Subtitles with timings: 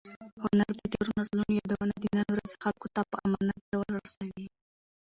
[0.43, 4.45] هنر د تېرو نسلونو یادونه د نن ورځې خلکو ته په امانت ډول رسوي.